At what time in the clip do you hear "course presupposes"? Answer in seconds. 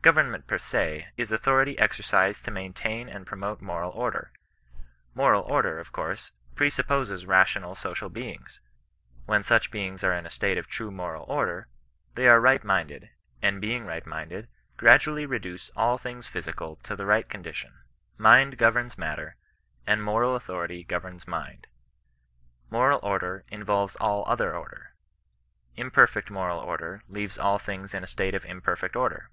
5.90-7.26